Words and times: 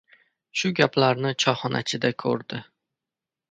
Shu 0.61 0.71
gaplarni 0.79 1.33
choyxonachida 1.45 2.13
ko‘rdi. 2.25 2.65